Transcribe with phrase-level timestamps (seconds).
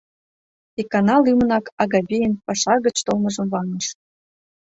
[0.81, 3.87] Икана лӱмынак Агавийын паша гыч толмыжым ваҥыш.